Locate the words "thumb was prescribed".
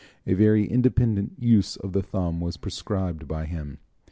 2.01-3.27